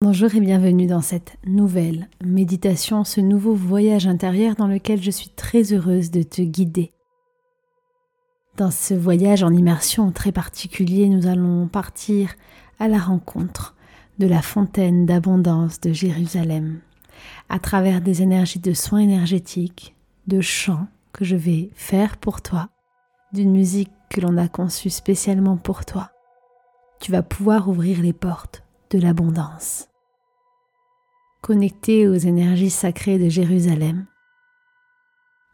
Bonjour 0.00 0.32
et 0.32 0.40
bienvenue 0.40 0.86
dans 0.86 1.00
cette 1.00 1.38
nouvelle 1.44 2.08
méditation, 2.24 3.02
ce 3.02 3.20
nouveau 3.20 3.52
voyage 3.52 4.06
intérieur 4.06 4.54
dans 4.54 4.68
lequel 4.68 5.02
je 5.02 5.10
suis 5.10 5.30
très 5.30 5.72
heureuse 5.72 6.12
de 6.12 6.22
te 6.22 6.40
guider. 6.40 6.92
Dans 8.56 8.70
ce 8.70 8.94
voyage 8.94 9.42
en 9.42 9.52
immersion 9.52 10.12
très 10.12 10.30
particulier, 10.30 11.08
nous 11.08 11.26
allons 11.26 11.66
partir 11.66 12.36
à 12.78 12.86
la 12.86 12.98
rencontre 12.98 13.74
de 14.20 14.28
la 14.28 14.40
fontaine 14.40 15.04
d'abondance 15.04 15.80
de 15.80 15.92
Jérusalem, 15.92 16.78
à 17.48 17.58
travers 17.58 18.00
des 18.00 18.22
énergies 18.22 18.60
de 18.60 18.74
soins 18.74 19.00
énergétiques, 19.00 19.96
de 20.28 20.40
chants 20.40 20.86
que 21.12 21.24
je 21.24 21.34
vais 21.34 21.70
faire 21.74 22.18
pour 22.18 22.40
toi, 22.40 22.68
d'une 23.32 23.50
musique 23.50 23.90
que 24.10 24.20
l'on 24.20 24.36
a 24.36 24.46
conçue 24.46 24.90
spécialement 24.90 25.56
pour 25.56 25.84
toi. 25.84 26.12
Tu 27.00 27.10
vas 27.10 27.24
pouvoir 27.24 27.68
ouvrir 27.68 28.00
les 28.00 28.12
portes 28.12 28.62
de 28.90 28.98
l'abondance. 28.98 29.88
Connecté 31.42 32.08
aux 32.08 32.14
énergies 32.14 32.70
sacrées 32.70 33.18
de 33.18 33.28
Jérusalem, 33.28 34.06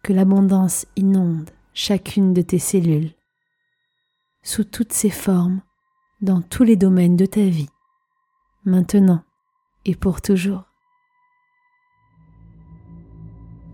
que 0.03 0.13
l'abondance 0.13 0.87
inonde 0.97 1.51
chacune 1.73 2.33
de 2.33 2.43
tes 2.43 2.59
cellules, 2.59 3.13
sous 4.43 4.65
toutes 4.65 4.93
ses 4.93 5.11
formes, 5.11 5.61
dans 6.21 6.43
tous 6.43 6.63
les 6.63 6.77
domaines 6.77 7.17
de 7.17 7.27
ta 7.27 7.45
vie, 7.45 7.69
maintenant 8.65 9.23
et 9.85 9.97
pour 9.97 10.23
toujours. 10.23 10.65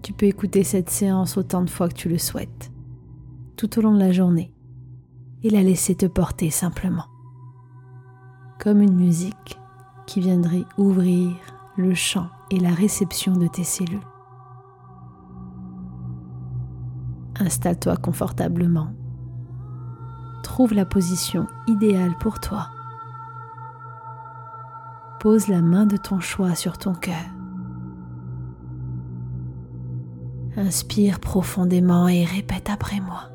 Tu 0.03 0.13
peux 0.13 0.27
écouter 0.27 0.65
cette 0.65 0.91
séance 0.91 1.37
autant 1.37 1.63
de 1.63 1.71
fois 1.71 1.89
que 1.89 1.95
tu 1.95 2.09
le 2.09 2.19
souhaites, 2.19 2.73
tout 3.57 3.79
au 3.79 3.83
long 3.83 3.95
de 3.95 4.01
la 4.01 4.13
journée, 4.13 4.55
et 5.43 5.51
la 5.51 5.63
laisser 5.63 5.95
te 5.95 6.07
porter 6.07 6.51
simplement 6.51 7.07
comme 8.61 8.83
une 8.83 8.95
musique 8.95 9.59
qui 10.07 10.21
viendrait 10.21 10.67
ouvrir 10.77 11.33
le 11.77 11.95
champ 11.95 12.29
et 12.51 12.61
la 12.61 12.71
réception 12.71 13.33
de 13.33 13.47
tes 13.47 13.65
cellules. 13.65 13.99
Installe-toi 17.39 17.97
confortablement. 17.97 18.93
Trouve 20.43 20.75
la 20.75 20.85
position 20.85 21.47
idéale 21.69 22.15
pour 22.21 22.39
toi. 22.39 22.69
Pose 25.21 25.49
la 25.49 25.63
main 25.63 25.87
de 25.87 25.97
ton 25.97 26.21
choix 26.21 26.55
sur 26.55 26.77
ton 26.77 26.93
cœur. 26.93 27.15
Inspire 30.57 31.19
profondément 31.19 32.09
et 32.09 32.25
répète 32.25 32.69
après 32.69 33.01
moi. 33.01 33.30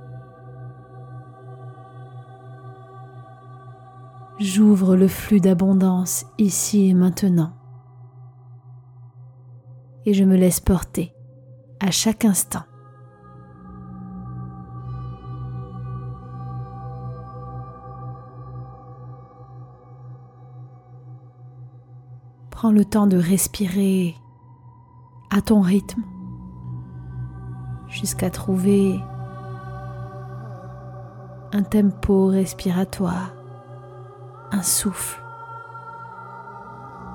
J'ouvre 4.37 4.97
le 4.97 5.07
flux 5.07 5.39
d'abondance 5.39 6.25
ici 6.37 6.89
et 6.89 6.93
maintenant. 6.93 7.53
Et 10.05 10.13
je 10.13 10.25
me 10.25 10.35
laisse 10.35 10.59
porter 10.59 11.13
à 11.79 11.89
chaque 11.89 12.25
instant. 12.25 12.63
Prends 22.51 22.71
le 22.71 22.83
temps 22.83 23.07
de 23.07 23.17
respirer 23.17 24.15
à 25.29 25.41
ton 25.41 25.61
rythme 25.61 26.03
jusqu'à 27.87 28.29
trouver 28.29 28.99
un 31.53 31.63
tempo 31.63 32.27
respiratoire 32.27 33.34
un 34.51 34.61
souffle, 34.61 35.21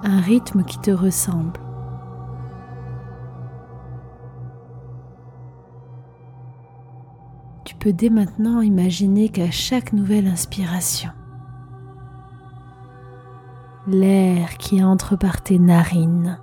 un 0.02 0.20
rythme 0.20 0.64
qui 0.64 0.78
te 0.78 0.90
ressemble. 0.90 1.60
Tu 7.64 7.74
peux 7.76 7.92
dès 7.92 8.10
maintenant 8.10 8.60
imaginer 8.60 9.28
qu'à 9.28 9.50
chaque 9.50 9.92
nouvelle 9.92 10.26
inspiration, 10.26 11.10
l'air 13.86 14.58
qui 14.58 14.82
entre 14.82 15.16
par 15.16 15.42
tes 15.42 15.58
narines 15.58 16.38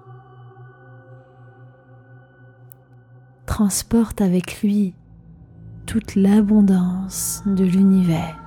transporte 3.46 4.22
avec 4.22 4.62
lui 4.62 4.94
toute 5.88 6.16
l'abondance 6.16 7.42
de 7.48 7.64
l'univers. 7.64 8.47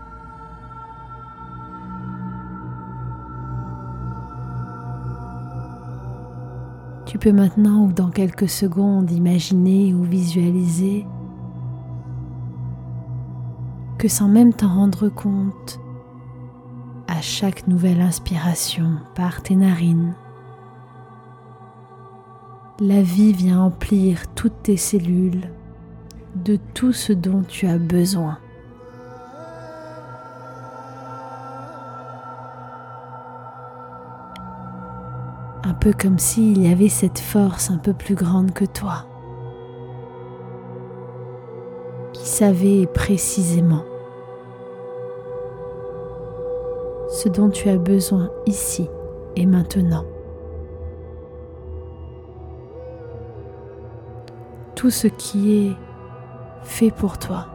Tu 7.10 7.18
peux 7.18 7.32
maintenant 7.32 7.86
ou 7.86 7.92
dans 7.92 8.10
quelques 8.10 8.48
secondes 8.48 9.10
imaginer 9.10 9.92
ou 9.92 10.04
visualiser 10.04 11.04
que 13.98 14.06
sans 14.06 14.28
même 14.28 14.54
t'en 14.54 14.72
rendre 14.72 15.08
compte, 15.08 15.80
à 17.08 17.20
chaque 17.20 17.66
nouvelle 17.66 18.00
inspiration 18.00 18.92
par 19.16 19.42
tes 19.42 19.56
narines, 19.56 20.14
la 22.78 23.02
vie 23.02 23.32
vient 23.32 23.60
emplir 23.60 24.32
toutes 24.36 24.62
tes 24.62 24.76
cellules 24.76 25.50
de 26.36 26.60
tout 26.74 26.92
ce 26.92 27.12
dont 27.12 27.42
tu 27.42 27.66
as 27.66 27.78
besoin. 27.78 28.38
Un 35.62 35.74
peu 35.74 35.92
comme 35.92 36.18
s'il 36.18 36.62
y 36.62 36.72
avait 36.72 36.88
cette 36.88 37.18
force 37.18 37.70
un 37.70 37.78
peu 37.78 37.92
plus 37.92 38.14
grande 38.14 38.52
que 38.52 38.64
toi, 38.64 39.06
qui 42.12 42.26
savait 42.26 42.86
précisément 42.86 43.84
ce 47.08 47.28
dont 47.28 47.50
tu 47.50 47.68
as 47.68 47.76
besoin 47.76 48.30
ici 48.46 48.88
et 49.36 49.44
maintenant. 49.44 50.04
Tout 54.74 54.90
ce 54.90 55.08
qui 55.08 55.66
est 55.66 55.76
fait 56.62 56.90
pour 56.90 57.18
toi. 57.18 57.46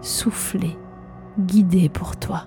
Soufflé, 0.00 0.78
guidé 1.40 1.88
pour 1.88 2.16
toi 2.16 2.44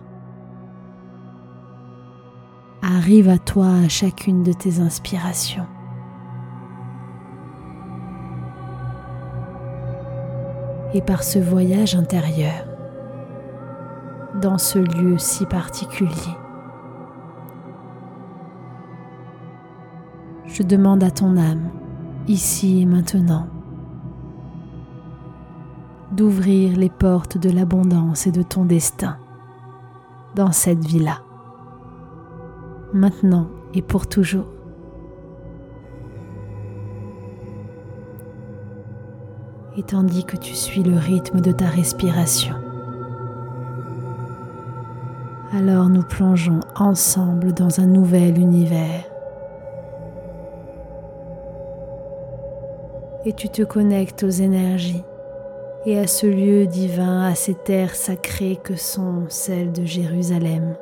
arrive 3.00 3.30
à 3.30 3.38
toi 3.38 3.68
à 3.86 3.88
chacune 3.88 4.44
de 4.44 4.52
tes 4.52 4.82
inspirations. 4.82 5.66
Et 10.94 11.02
par 11.02 11.24
ce 11.24 11.40
voyage 11.40 11.96
intérieur, 11.96 12.66
dans 14.42 14.58
ce 14.58 14.80
lieu 14.80 15.18
si 15.18 15.46
particulier, 15.46 16.36
je 20.46 20.64
demande 20.64 21.02
à 21.02 21.10
ton 21.10 21.38
âme, 21.38 21.70
ici 22.28 22.82
et 22.82 22.86
maintenant, 22.86 23.48
d'ouvrir 26.12 26.76
les 26.76 26.90
portes 26.90 27.38
de 27.38 27.50
l'abondance 27.50 28.28
et 28.28 28.32
de 28.34 28.44
ton 28.44 28.66
destin 28.66 29.18
dans 30.36 30.52
cette 30.52 30.86
vie-là 30.86 31.22
maintenant 32.94 33.48
et 33.74 33.82
pour 33.82 34.08
toujours. 34.08 34.48
Et 39.78 39.84
tandis 39.84 40.26
que 40.26 40.36
tu 40.36 40.56
suis 40.56 40.84
le 40.84 40.98
rythme 40.98 41.42
de 41.42 41.52
ta 41.52 41.68
respiration, 41.68 42.56
alors 45.54 45.90
nous 45.90 46.04
plongeons 46.04 46.60
ensemble 46.76 47.54
dans 47.54 47.80
un 47.80 47.86
nouvel 47.86 48.38
univers. 48.38 49.06
Et 53.26 53.34
tu 53.34 53.50
te 53.50 53.64
connectes 53.64 54.24
aux 54.24 54.30
énergies 54.30 55.04
et 55.86 55.98
à 55.98 56.08
ce 56.08 56.28
lieu 56.28 56.66
divin, 56.66 57.24
à 57.24 57.36
ces 57.36 57.54
terres 57.54 57.96
sacrées 57.96 58.60
que 58.62 58.76
sont 58.76 59.26
celles 59.30 59.72
de 59.72 59.86
Jérusalem. 59.86 60.76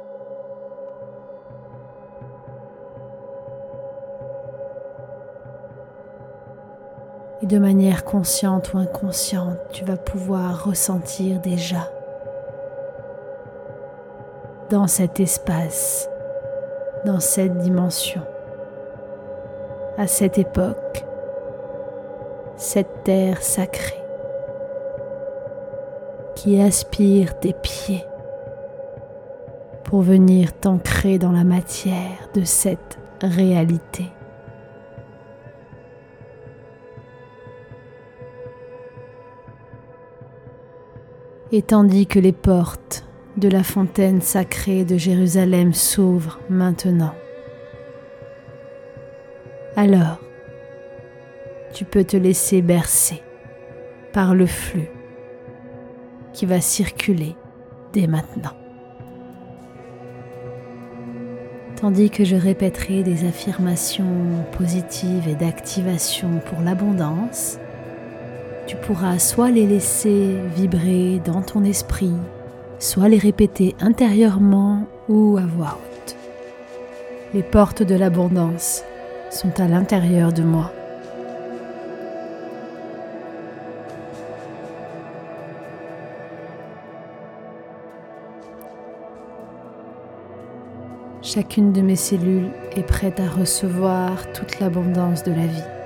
De 7.47 7.59
manière 7.59 8.03
consciente 8.03 8.73
ou 8.73 8.77
inconsciente, 8.77 9.57
tu 9.71 9.85
vas 9.85 9.95
pouvoir 9.95 10.65
ressentir 10.65 11.39
déjà 11.39 11.89
dans 14.69 14.87
cet 14.87 15.21
espace, 15.21 16.09
dans 17.05 17.21
cette 17.21 17.57
dimension, 17.59 18.21
à 19.97 20.07
cette 20.07 20.37
époque, 20.37 21.05
cette 22.57 23.05
terre 23.05 23.41
sacrée 23.41 24.03
qui 26.35 26.59
aspire 26.59 27.39
tes 27.39 27.53
pieds 27.53 28.03
pour 29.85 30.01
venir 30.01 30.51
t'ancrer 30.51 31.17
dans 31.17 31.31
la 31.31 31.45
matière 31.45 32.27
de 32.33 32.43
cette 32.43 32.99
réalité. 33.21 34.11
Et 41.51 41.61
tandis 41.61 42.07
que 42.07 42.19
les 42.19 42.33
portes 42.33 43.05
de 43.37 43.47
la 43.47 43.63
fontaine 43.63 44.21
sacrée 44.21 44.83
de 44.83 44.97
Jérusalem 44.97 45.73
s'ouvrent 45.73 46.39
maintenant, 46.49 47.13
alors 49.77 50.19
tu 51.73 51.85
peux 51.85 52.03
te 52.03 52.17
laisser 52.17 52.61
bercer 52.61 53.21
par 54.11 54.35
le 54.35 54.45
flux 54.45 54.89
qui 56.33 56.45
va 56.45 56.59
circuler 56.59 57.35
dès 57.93 58.07
maintenant. 58.07 58.55
Tandis 61.79 62.09
que 62.09 62.25
je 62.25 62.35
répéterai 62.35 63.03
des 63.03 63.25
affirmations 63.25 64.43
positives 64.57 65.27
et 65.27 65.35
d'activation 65.35 66.41
pour 66.45 66.59
l'abondance, 66.59 67.59
tu 68.67 68.75
pourras 68.75 69.17
soit 69.17 69.49
les 69.49 69.65
laisser 69.65 70.35
vibrer 70.55 71.21
dans 71.23 71.41
ton 71.41 71.63
esprit, 71.63 72.13
soit 72.79 73.07
les 73.07 73.17
répéter 73.17 73.75
intérieurement 73.79 74.83
ou 75.07 75.37
à 75.37 75.45
voix 75.45 75.79
haute. 75.79 76.15
Les 77.33 77.43
portes 77.43 77.81
de 77.81 77.95
l'abondance 77.95 78.83
sont 79.31 79.57
à 79.59 79.67
l'intérieur 79.67 80.33
de 80.33 80.43
moi. 80.43 80.71
Chacune 91.21 91.71
de 91.71 91.81
mes 91.81 91.95
cellules 91.95 92.51
est 92.75 92.83
prête 92.83 93.19
à 93.19 93.27
recevoir 93.27 94.31
toute 94.33 94.59
l'abondance 94.59 95.23
de 95.23 95.31
la 95.31 95.45
vie. 95.45 95.76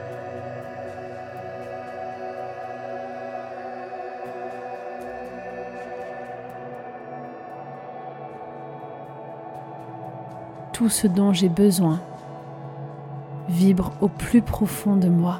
Tout 10.82 10.90
ce 10.90 11.06
dont 11.06 11.32
j'ai 11.32 11.48
besoin 11.48 12.02
vibre 13.48 13.92
au 14.02 14.08
plus 14.08 14.42
profond 14.42 14.96
de 14.96 15.10
moi. 15.10 15.40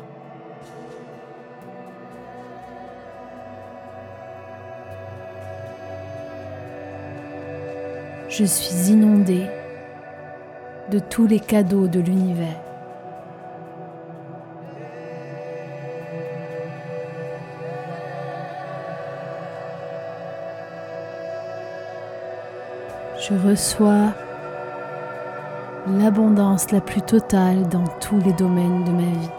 Je 8.30 8.46
suis 8.46 8.92
inondée 8.92 9.48
de 10.92 11.00
tous 11.00 11.26
les 11.26 11.40
cadeaux 11.40 11.88
de 11.88 12.00
l'univers. 12.00 12.62
Je 23.20 23.34
reçois 23.34 24.14
l'abondance 25.88 26.72
la 26.72 26.82
plus 26.82 27.02
totale 27.02 27.68
dans 27.70 27.88
tous 28.00 28.20
les 28.20 28.34
domaines 28.34 28.84
de 28.84 28.92
ma 28.92 29.02
vie. 29.02 29.30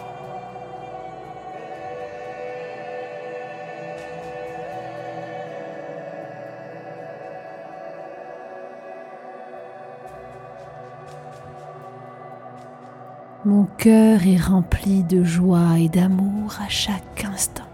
Mon 13.45 13.65
cœur 13.77 14.21
est 14.25 14.41
rempli 14.41 15.03
de 15.03 15.25
joie 15.25 15.79
et 15.79 15.89
d'amour 15.89 16.55
à 16.65 16.69
chaque 16.69 17.25
instant. 17.25 17.72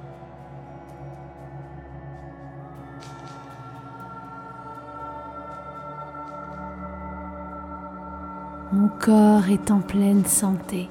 Corps 8.98 9.48
est 9.48 9.70
en 9.70 9.80
pleine 9.80 10.24
santé 10.24 10.88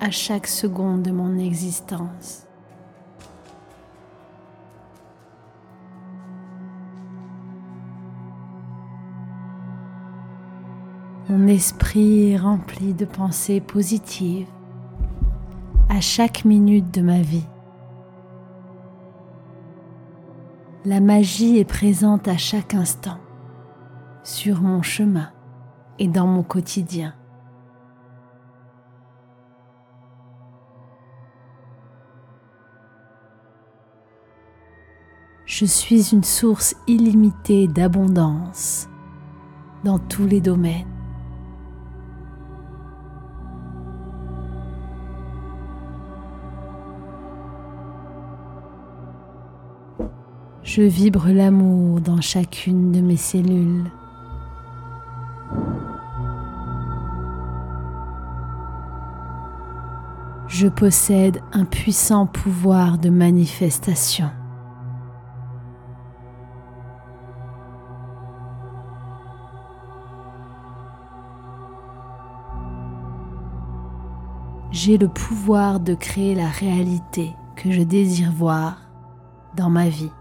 à 0.00 0.10
chaque 0.10 0.46
seconde 0.46 1.02
de 1.02 1.10
mon 1.10 1.38
existence. 1.38 2.46
Mon 11.30 11.46
esprit 11.46 12.32
est 12.32 12.36
rempli 12.36 12.92
de 12.92 13.06
pensées 13.06 13.60
positives 13.60 14.46
à 15.88 16.00
chaque 16.00 16.44
minute 16.44 16.92
de 16.92 17.00
ma 17.00 17.20
vie. 17.20 17.46
La 20.84 21.00
magie 21.00 21.58
est 21.58 21.64
présente 21.64 22.28
à 22.28 22.36
chaque 22.36 22.74
instant 22.74 23.18
sur 24.22 24.60
mon 24.60 24.82
chemin 24.82 25.33
et 25.98 26.08
dans 26.08 26.26
mon 26.26 26.42
quotidien. 26.42 27.14
Je 35.46 35.66
suis 35.66 36.12
une 36.12 36.24
source 36.24 36.74
illimitée 36.88 37.68
d'abondance 37.68 38.88
dans 39.84 39.98
tous 39.98 40.26
les 40.26 40.40
domaines. 40.40 40.86
Je 50.62 50.82
vibre 50.82 51.28
l'amour 51.28 52.00
dans 52.00 52.20
chacune 52.20 52.90
de 52.90 53.00
mes 53.00 53.16
cellules. 53.16 53.84
Je 60.54 60.68
possède 60.68 61.40
un 61.52 61.64
puissant 61.64 62.26
pouvoir 62.26 62.98
de 62.98 63.10
manifestation. 63.10 64.30
J'ai 74.70 74.96
le 74.96 75.08
pouvoir 75.08 75.80
de 75.80 75.94
créer 75.94 76.36
la 76.36 76.48
réalité 76.48 77.32
que 77.56 77.72
je 77.72 77.82
désire 77.82 78.30
voir 78.30 78.76
dans 79.56 79.70
ma 79.70 79.88
vie. 79.88 80.12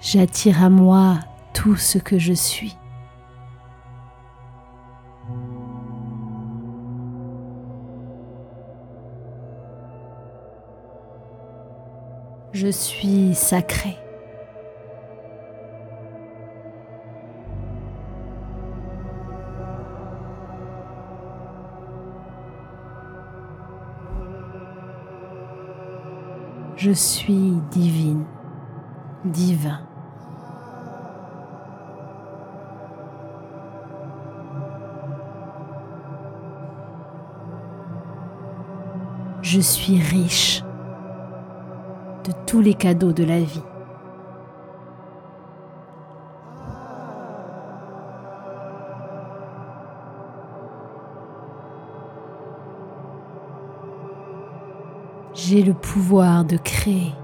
J'attire 0.00 0.62
à 0.62 0.70
moi 0.70 1.18
tout 1.52 1.76
ce 1.76 1.98
que 1.98 2.18
je 2.18 2.32
suis. 2.32 2.76
Je 12.52 12.68
suis 12.68 13.34
sacré. 13.34 13.96
Je 26.76 26.92
suis 26.92 27.60
divine, 27.70 28.24
divin. 29.24 29.80
je 39.48 39.60
suis 39.60 39.98
riche 39.98 40.62
de 42.24 42.32
tous 42.44 42.60
les 42.60 42.74
cadeaux 42.74 43.12
de 43.12 43.24
la 43.24 43.40
vie. 43.40 43.62
J'ai 55.32 55.62
le 55.62 55.72
pouvoir 55.72 56.44
de 56.44 56.58
créer. 56.58 57.14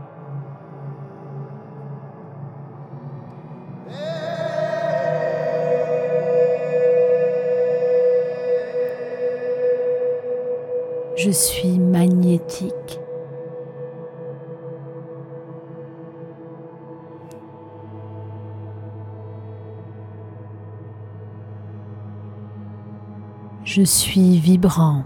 Je 11.24 11.30
suis 11.30 11.78
magnétique. 11.78 13.00
Je 23.64 23.80
suis 23.80 24.38
vibrant, 24.38 25.04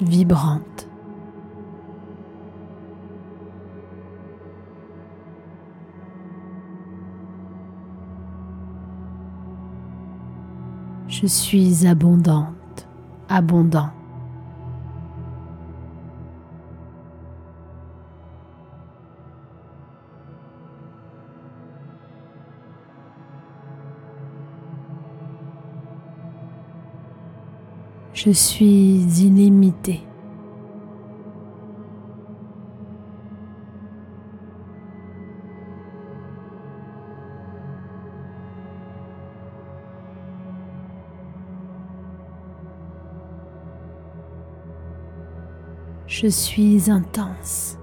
vibrante. 0.00 0.88
Je 11.08 11.26
suis 11.26 11.88
abondante, 11.88 12.88
abondant. 13.28 13.90
Je 28.16 28.30
suis 28.30 29.02
illimité. 29.20 30.00
Je 46.06 46.26
suis 46.28 46.90
intense. 46.90 47.76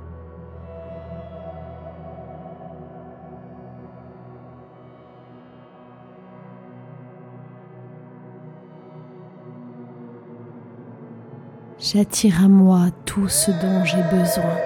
J'attire 11.80 12.46
à 12.46 12.48
moi 12.48 12.88
tout 13.06 13.28
ce 13.28 13.52
dont 13.52 13.84
j'ai 13.84 14.04
besoin 14.16 14.58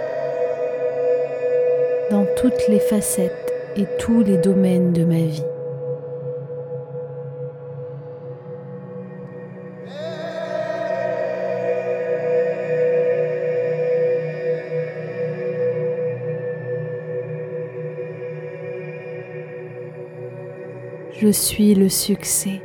dans 2.12 2.26
toutes 2.38 2.68
les 2.70 2.80
facettes 2.80 3.52
et 3.76 3.86
tous 4.00 4.24
les 4.24 4.38
domaines 4.38 4.94
de 4.94 5.04
ma 5.04 5.16
vie. 5.16 5.44
Je 21.20 21.30
suis 21.30 21.74
le 21.74 21.90
succès. 21.90 22.62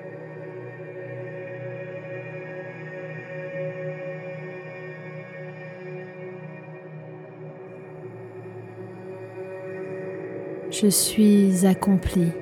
Je 10.83 10.89
suis 10.89 11.65
accompli. 11.65 12.33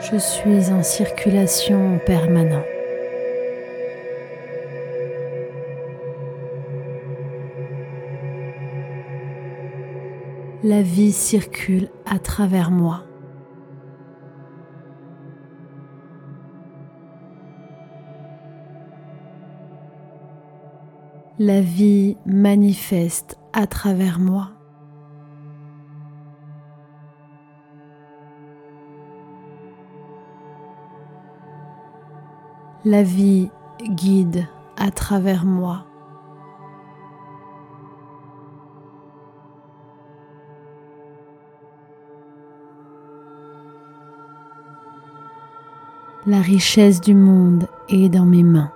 Je 0.00 0.18
suis 0.18 0.72
en 0.72 0.82
circulation 0.82 2.00
permanente. 2.04 2.64
La 10.64 10.82
vie 10.82 11.12
circule 11.12 11.90
à 12.06 12.18
travers 12.18 12.72
moi. 12.72 13.05
La 21.38 21.60
vie 21.60 22.16
manifeste 22.24 23.36
à 23.52 23.66
travers 23.66 24.18
moi. 24.18 24.52
La 32.86 33.02
vie 33.02 33.50
guide 33.82 34.46
à 34.78 34.90
travers 34.90 35.44
moi. 35.44 35.84
La 46.26 46.40
richesse 46.40 47.02
du 47.02 47.14
monde 47.14 47.68
est 47.90 48.08
dans 48.08 48.24
mes 48.24 48.42
mains. 48.42 48.72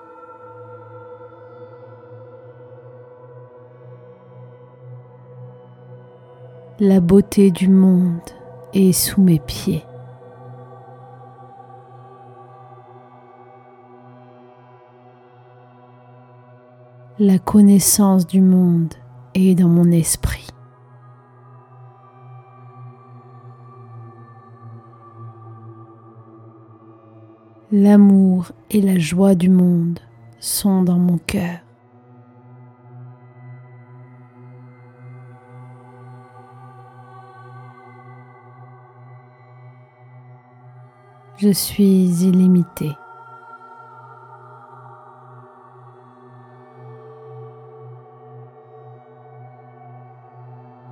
La 6.82 7.00
beauté 7.00 7.50
du 7.50 7.68
monde 7.68 8.22
est 8.72 8.92
sous 8.92 9.20
mes 9.20 9.38
pieds. 9.38 9.84
La 17.18 17.38
connaissance 17.38 18.26
du 18.26 18.40
monde 18.40 18.94
est 19.34 19.54
dans 19.56 19.68
mon 19.68 19.90
esprit. 19.90 20.46
L'amour 27.70 28.52
et 28.70 28.80
la 28.80 28.98
joie 28.98 29.34
du 29.34 29.50
monde 29.50 29.98
sont 30.38 30.82
dans 30.82 30.98
mon 30.98 31.18
cœur. 31.18 31.58
Je 41.42 41.48
suis 41.48 42.22
illimité. 42.22 42.92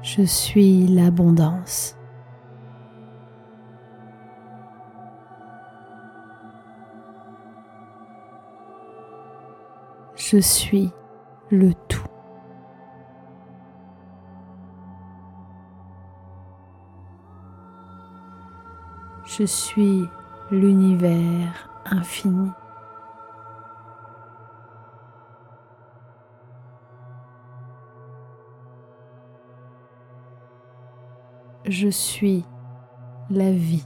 Je 0.00 0.22
suis 0.22 0.86
l'abondance. 0.86 1.98
Je 10.16 10.38
suis 10.38 10.90
le 11.50 11.74
tout. 11.74 12.00
Je 19.26 19.44
suis 19.44 20.08
l'univers 20.50 21.68
infini. 21.84 22.50
Je 31.66 31.88
suis 31.88 32.44
la 33.30 33.50
vie. 33.50 33.84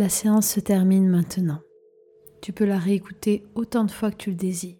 La 0.00 0.08
séance 0.08 0.48
se 0.48 0.60
termine 0.60 1.10
maintenant. 1.10 1.60
Tu 2.40 2.54
peux 2.54 2.64
la 2.64 2.78
réécouter 2.78 3.44
autant 3.54 3.84
de 3.84 3.90
fois 3.90 4.10
que 4.10 4.16
tu 4.16 4.30
le 4.30 4.36
désires. 4.36 4.78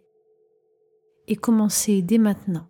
Et 1.29 1.37
commencer 1.37 2.00
dès 2.00 2.17
maintenant 2.17 2.67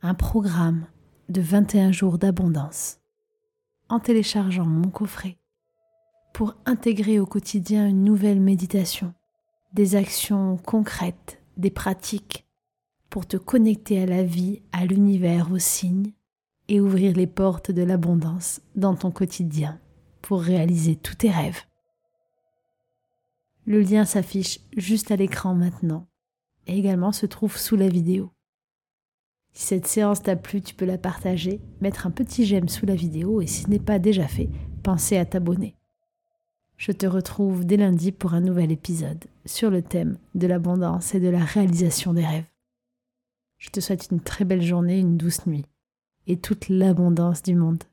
un 0.00 0.14
programme 0.14 0.86
de 1.28 1.40
21 1.40 1.90
jours 1.90 2.18
d'abondance 2.18 3.00
en 3.88 3.98
téléchargeant 3.98 4.64
mon 4.64 4.90
coffret 4.90 5.38
pour 6.34 6.54
intégrer 6.66 7.18
au 7.18 7.26
quotidien 7.26 7.88
une 7.88 8.04
nouvelle 8.04 8.40
méditation, 8.40 9.12
des 9.72 9.96
actions 9.96 10.56
concrètes, 10.56 11.42
des 11.56 11.72
pratiques 11.72 12.46
pour 13.08 13.26
te 13.26 13.36
connecter 13.36 14.00
à 14.00 14.06
la 14.06 14.22
vie, 14.22 14.62
à 14.70 14.86
l'univers, 14.86 15.50
aux 15.50 15.58
signes 15.58 16.12
et 16.68 16.80
ouvrir 16.80 17.16
les 17.16 17.26
portes 17.26 17.72
de 17.72 17.82
l'abondance 17.82 18.60
dans 18.76 18.94
ton 18.94 19.10
quotidien 19.10 19.80
pour 20.22 20.42
réaliser 20.42 20.96
tous 20.96 21.14
tes 21.14 21.30
rêves. 21.30 21.62
Le 23.66 23.80
lien 23.80 24.04
s'affiche 24.04 24.60
juste 24.76 25.10
à 25.10 25.16
l'écran 25.16 25.54
maintenant 25.54 26.06
et 26.66 26.78
également 26.78 27.12
se 27.12 27.26
trouve 27.26 27.56
sous 27.56 27.76
la 27.76 27.88
vidéo. 27.88 28.32
Si 29.52 29.66
cette 29.66 29.86
séance 29.86 30.22
t'a 30.22 30.36
plu, 30.36 30.62
tu 30.62 30.74
peux 30.74 30.84
la 30.84 30.98
partager, 30.98 31.60
mettre 31.80 32.06
un 32.06 32.10
petit 32.10 32.46
j'aime 32.46 32.68
sous 32.68 32.86
la 32.86 32.94
vidéo 32.94 33.40
et 33.40 33.46
si 33.46 33.62
ce 33.62 33.70
n'est 33.70 33.78
pas 33.78 33.98
déjà 33.98 34.26
fait, 34.26 34.48
pensez 34.82 35.16
à 35.16 35.24
t'abonner. 35.24 35.76
Je 36.76 36.92
te 36.92 37.06
retrouve 37.06 37.66
dès 37.66 37.76
lundi 37.76 38.10
pour 38.10 38.32
un 38.32 38.40
nouvel 38.40 38.72
épisode 38.72 39.24
sur 39.44 39.70
le 39.70 39.82
thème 39.82 40.16
de 40.34 40.46
l'abondance 40.46 41.14
et 41.14 41.20
de 41.20 41.28
la 41.28 41.44
réalisation 41.44 42.14
des 42.14 42.24
rêves. 42.24 42.50
Je 43.58 43.68
te 43.68 43.80
souhaite 43.80 44.08
une 44.10 44.20
très 44.20 44.46
belle 44.46 44.62
journée, 44.62 44.98
une 44.98 45.18
douce 45.18 45.46
nuit 45.46 45.66
et 46.26 46.38
toute 46.38 46.68
l'abondance 46.68 47.42
du 47.42 47.54
monde. 47.54 47.84